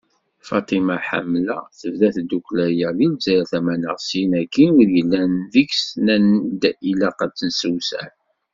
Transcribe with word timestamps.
Faṭima 0.47 0.95
Hamla: 1.07 1.59
Tebda 1.79 2.09
tddukkla-a 2.15 2.89
di 2.97 3.05
Lezzayer 3.11 3.45
tamanaɣt, 3.51 4.01
syin 4.09 4.31
akkin 4.41 4.69
wid 4.75 4.91
yellan 4.97 5.31
deg-s 5.53 5.85
nnan-d 6.03 6.61
ilaq 6.91 7.19
ad 7.25 7.33
nessewseɛ. 7.47 8.05